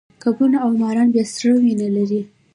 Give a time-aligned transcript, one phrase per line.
[0.23, 2.21] کبونه او ماران بیا سړه وینه لري